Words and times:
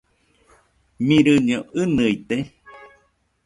Mirɨño 1.07 1.59
ɨnɨite? 1.81 2.37